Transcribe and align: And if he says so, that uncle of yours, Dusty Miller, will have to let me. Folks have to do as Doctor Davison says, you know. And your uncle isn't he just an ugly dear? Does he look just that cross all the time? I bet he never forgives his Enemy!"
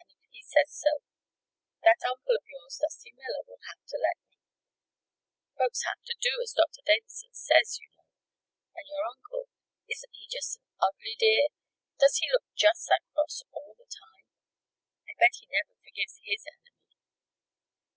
And 0.00 0.10
if 0.10 0.18
he 0.32 0.42
says 0.42 0.82
so, 0.82 0.98
that 1.84 2.02
uncle 2.10 2.34
of 2.34 2.42
yours, 2.50 2.74
Dusty 2.82 3.14
Miller, 3.14 3.46
will 3.46 3.62
have 3.70 3.86
to 3.86 3.96
let 4.02 4.18
me. 4.26 4.34
Folks 5.56 5.86
have 5.86 6.02
to 6.10 6.16
do 6.20 6.42
as 6.42 6.50
Doctor 6.58 6.82
Davison 6.82 7.30
says, 7.30 7.78
you 7.78 7.86
know. 7.94 8.10
And 8.74 8.82
your 8.90 9.06
uncle 9.06 9.46
isn't 9.86 10.10
he 10.10 10.26
just 10.26 10.58
an 10.58 10.66
ugly 10.82 11.14
dear? 11.20 11.54
Does 12.02 12.18
he 12.18 12.26
look 12.34 12.50
just 12.58 12.82
that 12.90 13.06
cross 13.14 13.44
all 13.54 13.76
the 13.78 13.86
time? 13.86 14.26
I 15.06 15.14
bet 15.22 15.38
he 15.38 15.46
never 15.54 15.78
forgives 15.78 16.18
his 16.18 16.42
Enemy!" 16.50 16.98